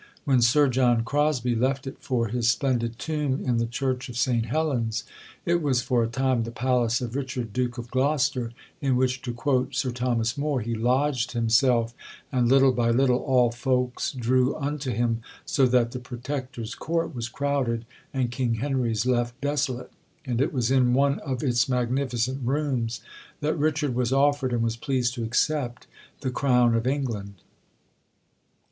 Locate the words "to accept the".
25.13-26.31